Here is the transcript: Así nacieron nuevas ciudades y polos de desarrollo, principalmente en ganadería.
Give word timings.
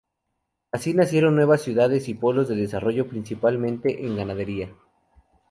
Así 0.71 0.95
nacieron 0.95 1.35
nuevas 1.35 1.61
ciudades 1.61 2.09
y 2.09 2.15
polos 2.15 2.49
de 2.49 2.55
desarrollo, 2.55 3.07
principalmente 3.07 4.03
en 4.03 4.17
ganadería. 4.17 4.73